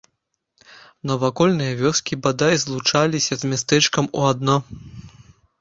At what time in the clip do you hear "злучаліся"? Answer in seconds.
2.63-3.33